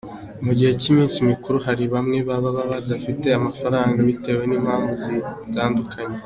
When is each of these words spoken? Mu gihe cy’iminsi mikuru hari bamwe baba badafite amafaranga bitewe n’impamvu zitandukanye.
Mu 0.43 0.51
gihe 0.57 0.71
cy’iminsi 0.81 1.17
mikuru 1.29 1.57
hari 1.65 1.83
bamwe 1.93 2.17
baba 2.27 2.51
badafite 2.71 3.27
amafaranga 3.39 3.97
bitewe 4.07 4.43
n’impamvu 4.47 4.91
zitandukanye. 5.05 6.17